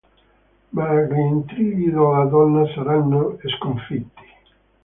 [0.71, 4.23] Ma gli intrighi della donna saranno sconfitti.